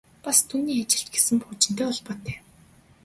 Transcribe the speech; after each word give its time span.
Бас 0.27 0.37
түүний 0.51 0.79
ажил 0.83 1.03
ч 1.05 1.07
гэсэн 1.15 1.37
пуужинтай 1.43 1.85
холбоотой. 1.87 2.35